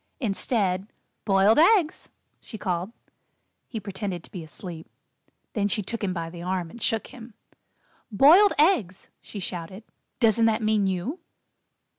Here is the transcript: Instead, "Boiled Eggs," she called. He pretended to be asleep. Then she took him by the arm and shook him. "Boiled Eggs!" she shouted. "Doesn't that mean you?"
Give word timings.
Instead, 0.19 0.87
"Boiled 1.25 1.59
Eggs," 1.59 2.09
she 2.39 2.57
called. 2.57 2.91
He 3.67 3.79
pretended 3.79 4.23
to 4.23 4.31
be 4.31 4.43
asleep. 4.43 4.87
Then 5.53 5.67
she 5.67 5.83
took 5.83 6.03
him 6.03 6.11
by 6.11 6.31
the 6.31 6.41
arm 6.41 6.71
and 6.71 6.81
shook 6.81 7.05
him. 7.13 7.35
"Boiled 8.11 8.53
Eggs!" 8.57 9.09
she 9.21 9.39
shouted. 9.39 9.83
"Doesn't 10.19 10.45
that 10.47 10.63
mean 10.63 10.87
you?" 10.87 11.19